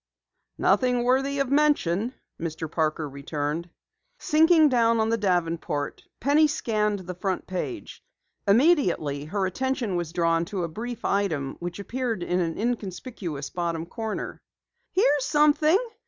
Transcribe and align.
"Nothing 0.57 1.03
worthy 1.03 1.37
of 1.37 1.51
mention," 1.51 2.15
Mr. 2.39 2.67
Parker 2.67 3.07
returned. 3.07 3.69
Sinking 4.17 4.67
down 4.67 4.99
on 4.99 5.09
the 5.09 5.17
davenport, 5.17 6.01
Penny 6.19 6.47
scanned 6.47 7.01
the 7.01 7.13
front 7.13 7.45
page. 7.45 8.03
Immediately 8.47 9.25
her 9.25 9.45
attention 9.45 9.95
was 9.95 10.11
drawn 10.11 10.43
to 10.45 10.63
a 10.63 10.67
brief 10.67 11.05
item 11.05 11.55
which 11.59 11.77
appeared 11.77 12.23
in 12.23 12.39
an 12.39 12.57
inconspicuous 12.57 13.51
bottom 13.51 13.85
corner. 13.85 14.41
"Here's 14.91 15.23
something!" 15.25 15.77